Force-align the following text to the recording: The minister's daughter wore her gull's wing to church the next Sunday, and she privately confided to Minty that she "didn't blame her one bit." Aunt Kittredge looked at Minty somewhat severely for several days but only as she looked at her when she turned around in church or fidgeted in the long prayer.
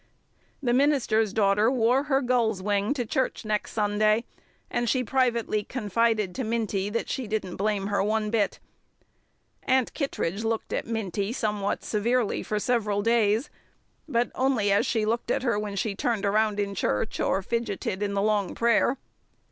The 0.63 0.73
minister's 0.73 1.31
daughter 1.31 1.69
wore 1.69 2.05
her 2.05 2.23
gull's 2.23 2.59
wing 2.59 2.91
to 2.95 3.05
church 3.05 3.43
the 3.43 3.49
next 3.49 3.73
Sunday, 3.73 4.25
and 4.67 4.89
she 4.89 5.03
privately 5.03 5.63
confided 5.63 6.33
to 6.33 6.43
Minty 6.43 6.89
that 6.89 7.07
she 7.07 7.27
"didn't 7.27 7.57
blame 7.57 7.85
her 7.85 8.01
one 8.01 8.31
bit." 8.31 8.59
Aunt 9.61 9.93
Kittredge 9.93 10.43
looked 10.43 10.73
at 10.73 10.87
Minty 10.87 11.31
somewhat 11.31 11.83
severely 11.83 12.41
for 12.41 12.57
several 12.57 13.03
days 13.03 13.51
but 14.09 14.31
only 14.33 14.71
as 14.71 14.87
she 14.87 15.05
looked 15.05 15.29
at 15.29 15.43
her 15.43 15.59
when 15.59 15.75
she 15.75 15.93
turned 15.93 16.25
around 16.25 16.59
in 16.59 16.73
church 16.73 17.19
or 17.19 17.43
fidgeted 17.43 18.01
in 18.01 18.15
the 18.15 18.23
long 18.23 18.55
prayer. 18.55 18.97